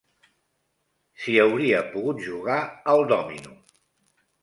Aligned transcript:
S'hi 1.25 1.37
hauria 1.45 1.83
pogut 2.01 2.25
jugar 2.31 2.59
al 2.97 3.07
dòmino 3.15 3.59